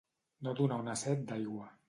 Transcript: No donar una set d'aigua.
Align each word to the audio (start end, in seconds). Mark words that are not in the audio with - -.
No 0.47 0.53
donar 0.61 0.79
una 0.85 0.97
set 1.03 1.23
d'aigua. 1.31 1.71